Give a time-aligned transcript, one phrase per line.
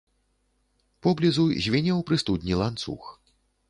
[1.07, 3.01] Поблізу звінеў пры студні ланцуг.